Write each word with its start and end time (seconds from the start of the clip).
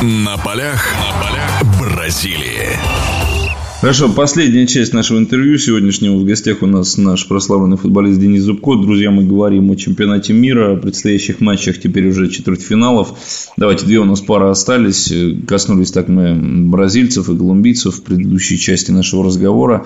На 0.00 0.36
полях, 0.38 0.94
на 0.94 1.20
полях 1.20 1.80
Бразилии. 1.80 2.78
Хорошо, 3.80 4.08
последняя 4.08 4.64
часть 4.64 4.92
нашего 4.92 5.18
интервью 5.18 5.58
сегодняшнего. 5.58 6.14
В 6.14 6.24
гостях 6.24 6.62
у 6.62 6.66
нас 6.66 6.96
наш 6.98 7.26
прославленный 7.26 7.76
футболист 7.76 8.20
Денис 8.20 8.42
Зубко. 8.42 8.76
Друзья, 8.76 9.10
мы 9.10 9.24
говорим 9.24 9.72
о 9.72 9.74
чемпионате 9.74 10.34
мира, 10.34 10.74
о 10.74 10.76
предстоящих 10.76 11.40
матчах, 11.40 11.80
теперь 11.80 12.06
уже 12.06 12.28
четвертьфиналов. 12.28 13.12
Давайте, 13.56 13.86
две 13.86 13.98
у 13.98 14.04
нас 14.04 14.20
пары 14.20 14.46
остались. 14.46 15.12
Коснулись 15.48 15.90
так 15.90 16.06
мы 16.06 16.32
бразильцев 16.36 17.28
и 17.28 17.36
колумбийцев 17.36 17.96
в 17.96 18.02
предыдущей 18.04 18.56
части 18.56 18.92
нашего 18.92 19.24
разговора. 19.24 19.84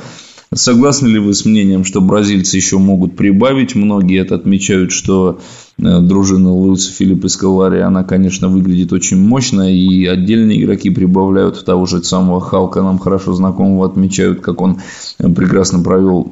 Согласны 0.54 1.08
ли 1.08 1.18
вы 1.18 1.32
с 1.32 1.46
мнением, 1.46 1.84
что 1.84 2.02
бразильцы 2.02 2.56
еще 2.56 2.78
могут 2.78 3.16
прибавить? 3.16 3.74
Многие 3.74 4.20
это 4.20 4.34
отмечают, 4.34 4.92
что 4.92 5.40
э, 5.78 6.00
дружина 6.00 6.52
Луиса 6.52 6.92
Филиппа 6.92 7.28
Скалари, 7.28 7.80
она, 7.80 8.04
конечно, 8.04 8.48
выглядит 8.48 8.92
очень 8.92 9.16
мощно, 9.16 9.72
и 9.72 10.04
отдельные 10.04 10.62
игроки 10.62 10.90
прибавляют 10.90 11.64
того 11.64 11.86
же 11.86 12.02
самого 12.04 12.40
Халка, 12.40 12.82
нам 12.82 12.98
хорошо 12.98 13.32
знакомого, 13.32 13.86
отмечают, 13.86 14.40
как 14.40 14.60
он 14.60 14.80
э, 15.18 15.28
прекрасно 15.30 15.82
провел 15.82 16.30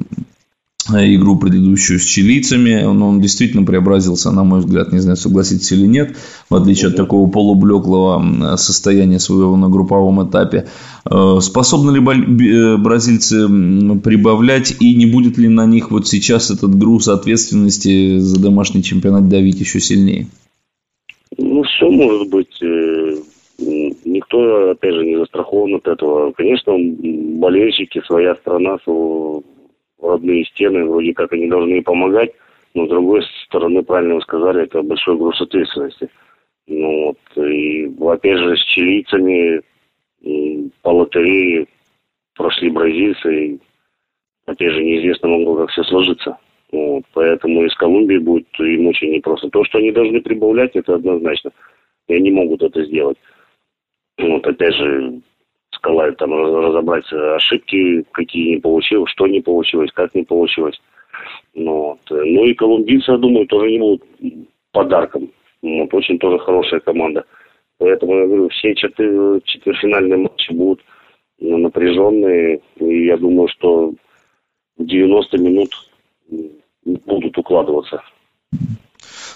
игру 1.15 1.37
предыдущую 1.37 1.99
с 1.99 2.03
чилийцами. 2.03 2.83
Он, 2.83 3.01
он 3.01 3.21
действительно 3.21 3.65
преобразился, 3.65 4.31
на 4.31 4.43
мой 4.43 4.59
взгляд, 4.59 4.91
не 4.91 4.99
знаю, 4.99 5.17
согласитесь 5.17 5.71
или 5.71 5.87
нет, 5.87 6.15
в 6.49 6.55
отличие 6.55 6.89
от 6.89 6.95
такого 6.95 7.29
полублеклого 7.29 8.55
состояния 8.57 9.19
своего 9.19 9.55
на 9.57 9.69
групповом 9.69 10.27
этапе. 10.27 10.67
Э, 11.09 11.39
способны 11.41 11.91
ли 11.91 11.99
э, 11.99 12.77
бразильцы 12.77 13.47
прибавлять 14.03 14.75
и 14.79 14.95
не 14.95 15.05
будет 15.05 15.37
ли 15.37 15.47
на 15.47 15.65
них 15.65 15.91
вот 15.91 16.07
сейчас 16.07 16.51
этот 16.51 16.77
груз 16.77 17.07
ответственности 17.07 18.17
за 18.19 18.41
домашний 18.41 18.83
чемпионат 18.83 19.27
давить 19.29 19.59
еще 19.59 19.79
сильнее? 19.79 20.27
Ну, 21.37 21.63
все 21.63 21.89
может 21.89 22.29
быть. 22.29 22.61
Никто, 23.57 24.71
опять 24.71 24.93
же, 24.93 25.05
не 25.05 25.17
застрахован 25.17 25.75
от 25.75 25.87
этого. 25.87 26.31
Конечно, 26.31 26.73
болельщики, 27.39 28.01
своя 28.05 28.35
страна, 28.35 28.77
родные 30.11 30.45
стены, 30.45 30.85
вроде 30.85 31.13
как 31.13 31.33
они 31.33 31.47
должны 31.47 31.81
помогать, 31.81 32.31
но 32.73 32.85
с 32.85 32.89
другой 32.89 33.23
стороны, 33.45 33.83
правильно 33.83 34.15
вы 34.15 34.21
сказали, 34.21 34.63
это 34.63 34.81
большой 34.81 35.17
груз 35.17 35.41
ответственности. 35.41 36.09
Ну 36.67 37.07
вот, 37.07 37.45
и 37.45 37.91
опять 38.01 38.37
же 38.37 38.55
с 38.55 38.63
чилийцами 38.63 39.61
по 40.81 40.89
лотерее 40.89 41.67
прошли 42.35 42.69
бразильцы, 42.69 43.45
и 43.45 43.59
опять 44.45 44.71
же 44.71 44.83
неизвестно 44.83 45.29
могло, 45.29 45.55
как 45.57 45.69
все 45.71 45.83
сложится. 45.83 46.37
Вот, 46.71 47.03
поэтому 47.13 47.65
из 47.65 47.75
Колумбии 47.75 48.17
будет 48.17 48.47
им 48.59 48.87
очень 48.87 49.11
непросто. 49.11 49.49
То, 49.49 49.65
что 49.65 49.79
они 49.79 49.91
должны 49.91 50.21
прибавлять, 50.21 50.75
это 50.75 50.95
однозначно. 50.95 51.51
И 52.07 52.15
они 52.15 52.31
могут 52.31 52.63
это 52.63 52.85
сделать. 52.85 53.17
Вот, 54.17 54.47
опять 54.47 54.75
же, 54.75 55.21
Скалай 55.81 56.13
там 56.13 56.31
разобрать 56.31 57.11
ошибки, 57.11 58.05
какие 58.11 58.55
не 58.55 58.61
получилось, 58.61 59.11
что 59.11 59.25
не 59.25 59.41
получилось, 59.41 59.91
как 59.93 60.13
не 60.13 60.23
получилось. 60.23 60.79
Ну, 61.55 61.71
вот. 61.71 61.99
ну 62.09 62.45
и 62.45 62.53
колумбийцы, 62.53 63.11
я 63.11 63.17
думаю, 63.17 63.47
тоже 63.47 63.71
не 63.71 63.79
будут 63.79 64.03
подарком. 64.71 65.29
Вот, 65.63 65.91
очень 65.93 66.19
тоже 66.19 66.37
хорошая 66.37 66.81
команда. 66.81 67.25
Поэтому 67.79 68.15
я 68.15 68.27
говорю, 68.27 68.49
все 68.49 68.73
четвер- 68.73 69.41
четвертьфинальные 69.43 70.17
матчи 70.17 70.53
будут 70.53 70.81
напряженные. 71.39 72.61
И 72.79 73.05
я 73.05 73.17
думаю, 73.17 73.47
что 73.47 73.93
в 74.77 74.85
90 74.85 75.37
минут 75.39 75.69
будут 77.05 77.35
укладываться. 77.39 78.03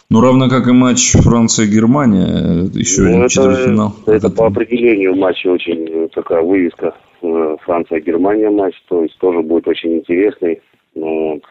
Ну, 0.09 0.22
равно 0.22 0.50
как 0.50 0.67
и 0.67 0.72
матч 0.72 1.14
Франция-Германия, 1.14 2.70
еще 2.73 3.02
ну, 3.02 3.09
один 3.09 3.28
четвертьфинал. 3.28 3.94
Это, 4.06 4.28
это 4.28 4.30
по 4.30 4.48
определению 4.48 5.16
матча 5.16 5.48
очень 5.48 5.88
э, 5.89 6.08
такая 6.09 6.44
вывеска. 6.44 6.95
Э, 7.23 7.58
Франция-Германия 7.64 8.52
матч, 8.52 8.76
то 8.88 9.02
есть 9.02 9.17
тоже 9.17 9.42
будет 9.42 9.67
очень 9.67 9.95
интересный. 9.95 10.61
Ну, 10.94 11.42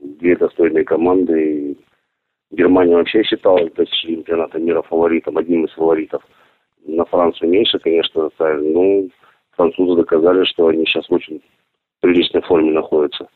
две 0.00 0.36
достойные 0.36 0.84
команды. 0.84 1.76
Германия 2.52 2.94
вообще 2.94 3.24
считалась 3.24 3.72
до 3.72 3.84
чемпионата 3.86 4.58
мира 4.60 4.82
фаворитом, 4.82 5.36
одним 5.36 5.64
из 5.64 5.72
фаворитов. 5.72 6.22
На 6.86 7.04
Францию 7.06 7.50
меньше, 7.50 7.80
конечно, 7.80 8.30
ставили. 8.34 8.72
Ну, 8.72 9.10
французы 9.56 9.96
доказали, 9.96 10.44
что 10.44 10.68
они 10.68 10.84
сейчас 10.86 11.08
в 11.08 11.12
очень 11.12 11.40
приличной 12.00 12.42
форме 12.42 12.70
находятся. 12.70 13.26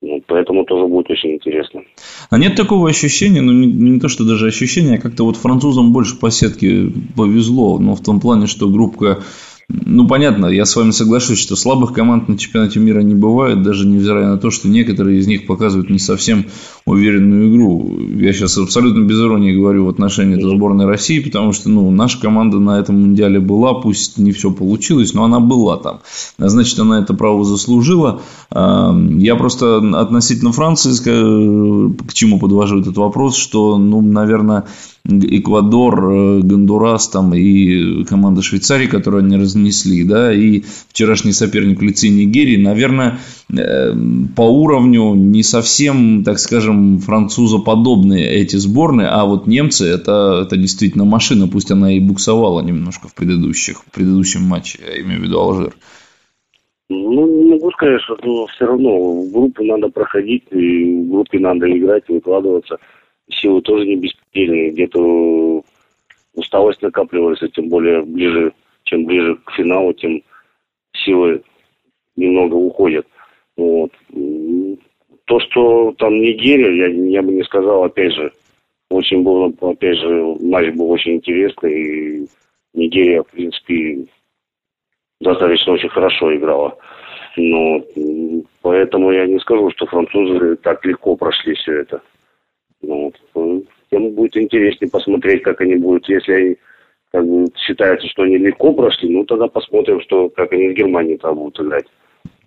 Ну, 0.00 0.22
поэтому 0.26 0.64
тоже 0.64 0.86
будет 0.86 1.10
очень 1.10 1.34
интересно. 1.34 1.82
А 2.30 2.38
нет 2.38 2.54
такого 2.54 2.88
ощущения, 2.88 3.40
ну 3.40 3.52
не, 3.52 3.66
не 3.66 3.98
то, 3.98 4.08
что 4.08 4.24
даже 4.24 4.46
ощущения, 4.46 4.94
а 4.94 5.00
как-то 5.00 5.24
вот 5.24 5.36
французам 5.36 5.92
больше 5.92 6.14
по 6.14 6.30
сетке 6.30 6.92
повезло, 7.16 7.78
но 7.80 7.96
в 7.96 8.02
том 8.02 8.20
плане, 8.20 8.46
что 8.46 8.70
группа 8.70 9.24
ну, 9.72 10.06
понятно, 10.08 10.46
я 10.46 10.64
с 10.64 10.74
вами 10.74 10.90
соглашусь, 10.90 11.38
что 11.38 11.54
слабых 11.54 11.92
команд 11.92 12.28
на 12.28 12.36
чемпионате 12.36 12.80
мира 12.80 13.00
не 13.00 13.14
бывает, 13.14 13.62
даже 13.62 13.86
невзирая 13.86 14.28
на 14.28 14.38
то, 14.38 14.50
что 14.50 14.68
некоторые 14.68 15.20
из 15.20 15.26
них 15.26 15.46
показывают 15.46 15.90
не 15.90 15.98
совсем 15.98 16.46
уверенную 16.86 17.50
игру. 17.50 17.98
Я 18.16 18.32
сейчас 18.32 18.58
абсолютно 18.58 19.04
без 19.04 19.20
иронии 19.20 19.52
говорю 19.52 19.86
в 19.86 19.88
отношении 19.88 20.36
этой 20.36 20.50
сборной 20.50 20.86
России, 20.86 21.20
потому 21.20 21.52
что 21.52 21.70
ну, 21.70 21.90
наша 21.90 22.20
команда 22.20 22.58
на 22.58 22.78
этом 22.80 23.00
мундиале 23.00 23.38
была, 23.38 23.74
пусть 23.74 24.18
не 24.18 24.32
все 24.32 24.50
получилось, 24.50 25.14
но 25.14 25.24
она 25.24 25.40
была 25.40 25.76
там. 25.76 26.00
Значит, 26.38 26.78
она 26.78 27.00
это 27.00 27.14
право 27.14 27.44
заслужила. 27.44 28.22
Я 28.52 29.36
просто 29.36 29.78
относительно 30.00 30.52
Франции, 30.52 30.90
к 30.90 32.12
чему 32.12 32.38
подвожу 32.38 32.80
этот 32.80 32.96
вопрос, 32.96 33.36
что, 33.36 33.78
ну, 33.78 34.00
наверное, 34.00 34.64
Эквадор, 35.06 36.12
э, 36.12 36.40
Гондурас 36.40 37.08
там 37.08 37.34
и 37.34 38.04
команда 38.04 38.42
Швейцарии, 38.42 38.86
которую 38.86 39.24
они 39.24 39.36
разнесли, 39.36 40.04
да, 40.04 40.32
и 40.32 40.62
вчерашний 40.88 41.32
соперник 41.32 41.80
в 41.80 41.82
лице 41.82 42.08
Нигерии, 42.08 42.62
наверное, 42.62 43.18
э, 43.50 43.94
по 44.36 44.42
уровню 44.42 45.14
не 45.14 45.42
совсем, 45.42 46.22
так 46.22 46.38
скажем, 46.38 46.98
французоподобные 46.98 48.28
эти 48.28 48.56
сборные, 48.56 49.08
а 49.08 49.24
вот 49.24 49.46
немцы 49.46 49.86
это, 49.86 50.42
это 50.44 50.56
действительно 50.58 51.04
машина, 51.04 51.48
пусть 51.48 51.70
она 51.70 51.92
и 51.92 52.00
буксовала 52.00 52.60
немножко 52.60 53.08
в 53.08 53.14
предыдущих, 53.14 53.82
в 53.82 53.90
предыдущем 53.90 54.42
матче, 54.42 54.80
я 54.86 55.00
имею 55.00 55.20
в 55.20 55.24
виду 55.24 55.38
Алжир. 55.38 55.72
Ну, 56.90 57.44
не 57.44 57.52
могу 57.52 57.70
сказать, 57.70 58.02
что 58.02 58.18
но 58.22 58.46
все 58.48 58.66
равно 58.66 59.22
в 59.22 59.32
группу 59.32 59.62
надо 59.64 59.88
проходить, 59.88 60.42
и 60.50 61.04
в 61.04 61.10
группе 61.10 61.38
надо 61.38 61.66
играть 61.70 62.02
и 62.08 62.12
выкладываться– 62.12 62.76
силы 63.32 63.62
тоже 63.62 63.86
не 63.86 63.96
беспредельные. 63.96 64.70
Где-то 64.70 65.62
усталость 66.34 66.82
накапливается, 66.82 67.48
тем 67.48 67.68
более 67.68 68.02
ближе, 68.02 68.52
чем 68.84 69.04
ближе 69.04 69.36
к 69.44 69.52
финалу, 69.52 69.92
тем 69.92 70.22
силы 70.92 71.42
немного 72.16 72.54
уходят. 72.54 73.06
Вот. 73.56 73.92
То, 75.26 75.40
что 75.40 75.92
там 75.98 76.20
Нигерия, 76.20 76.70
я, 76.70 76.88
я 76.88 77.22
бы 77.22 77.32
не 77.32 77.44
сказал, 77.44 77.84
опять 77.84 78.12
же, 78.12 78.32
очень 78.90 79.22
был, 79.22 79.54
опять 79.60 79.98
же, 79.98 80.36
матч 80.40 80.74
был 80.74 80.90
очень 80.90 81.16
интересный, 81.16 81.82
и 81.82 82.26
Нигерия, 82.74 83.22
в 83.22 83.28
принципе, 83.28 84.06
достаточно 85.20 85.72
очень 85.72 85.88
хорошо 85.88 86.34
играла. 86.34 86.76
Но 87.36 87.80
поэтому 88.62 89.12
я 89.12 89.26
не 89.26 89.38
скажу, 89.38 89.70
что 89.70 89.86
французы 89.86 90.56
так 90.56 90.84
легко 90.84 91.14
прошли 91.16 91.54
все 91.54 91.80
это. 91.80 92.02
Ну. 92.82 93.12
Тем 93.90 94.10
будет 94.14 94.36
интереснее 94.36 94.90
посмотреть, 94.90 95.42
как 95.42 95.60
они 95.60 95.76
будут. 95.76 96.08
Если 96.08 96.32
они 96.32 96.56
как 97.10 97.26
бы, 97.26 97.46
считается, 97.56 98.06
что 98.08 98.22
они 98.22 98.38
легко 98.38 98.72
прошли, 98.72 99.08
ну 99.08 99.24
тогда 99.24 99.48
посмотрим, 99.48 100.00
что, 100.00 100.28
как 100.28 100.52
они 100.52 100.68
в 100.68 100.74
Германии 100.74 101.16
там 101.16 101.36
будут 101.36 101.60
играть. 101.60 101.86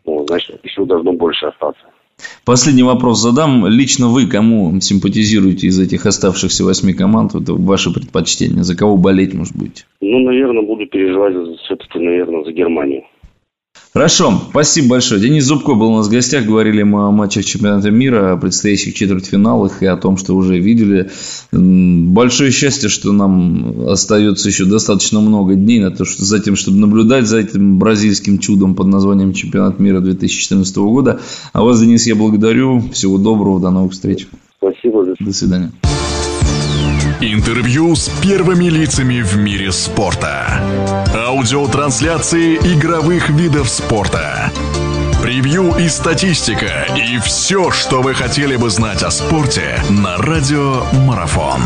Ну, 0.05 0.25
значит, 0.27 0.59
еще 0.63 0.85
должно 0.85 1.13
больше 1.13 1.45
остаться. 1.47 1.83
Последний 2.45 2.83
вопрос 2.83 3.21
задам. 3.21 3.65
Лично 3.67 4.07
вы 4.07 4.27
кому 4.27 4.79
симпатизируете 4.79 5.67
из 5.67 5.79
этих 5.79 6.05
оставшихся 6.05 6.63
восьми 6.63 6.93
команд? 6.93 7.35
Это 7.35 7.53
ваше 7.53 7.93
предпочтение. 7.93 8.63
За 8.63 8.77
кого 8.77 8.97
болеть, 8.97 9.33
может 9.33 9.55
быть? 9.55 9.85
Ну, 10.01 10.19
наверное, 10.19 10.61
буду 10.61 10.85
переживать 10.85 11.33
все-таки, 11.61 11.99
наверное, 11.99 12.43
за 12.43 12.51
Германию. 12.51 13.03
Хорошо, 13.93 14.33
спасибо 14.49 14.89
большое. 14.89 15.21
Денис 15.21 15.45
Зубко 15.45 15.75
был 15.75 15.91
у 15.91 15.97
нас 15.97 16.07
в 16.07 16.11
гостях. 16.11 16.45
Говорили 16.45 16.81
мы 16.81 17.07
о 17.07 17.11
матчах 17.11 17.45
чемпионата 17.45 17.91
мира, 17.91 18.33
о 18.33 18.37
предстоящих 18.37 18.95
четвертьфиналах 18.95 19.83
и 19.83 19.85
о 19.85 19.97
том, 19.97 20.17
что 20.17 20.35
уже 20.35 20.57
видели. 20.57 21.11
Большое 21.51 22.49
счастье, 22.49 22.89
что 22.89 23.11
нам 23.11 23.87
остается 23.87 24.49
еще 24.49 24.65
достаточно 24.65 25.19
много 25.19 25.53
дней 25.53 25.79
на 25.79 25.91
то, 25.91 26.05
что 26.05 26.25
за 26.25 26.39
тем, 26.39 26.55
чтобы 26.55 26.79
наблюдать 26.79 27.27
за 27.27 27.37
этим 27.37 27.77
бразильским 27.77 28.39
чудом 28.39 28.73
под 28.73 28.87
названием 28.87 29.31
чемпионат 29.31 29.79
мира 29.79 29.99
2014 29.99 30.75
года. 30.77 31.19
А 31.51 31.63
вас, 31.63 31.79
Денис, 31.79 32.07
я 32.07 32.15
благодарю. 32.15 32.81
Всего 32.93 33.19
доброго, 33.19 33.59
до 33.59 33.69
новых 33.69 33.91
встреч. 33.91 34.27
Спасибо. 34.57 35.05
До 35.19 35.33
свидания. 35.33 35.71
Интервью 37.31 37.95
с 37.95 38.09
первыми 38.21 38.65
лицами 38.65 39.21
в 39.21 39.37
мире 39.37 39.71
спорта. 39.71 40.61
Аудиотрансляции 41.15 42.57
игровых 42.57 43.29
видов 43.29 43.69
спорта. 43.69 44.51
Превью 45.21 45.73
и 45.77 45.87
статистика. 45.87 46.85
И 46.97 47.17
все, 47.19 47.71
что 47.71 48.01
вы 48.01 48.13
хотели 48.13 48.57
бы 48.57 48.69
знать 48.69 49.03
о 49.03 49.09
спорте 49.09 49.81
на 49.89 50.17
Радио 50.17 50.83
Марафон. 51.05 51.61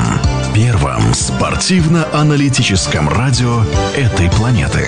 Первом 0.54 1.15
спортивно-аналитическом 1.15 3.09
радио 3.09 3.63
этой 3.95 4.30
планеты. 4.30 4.86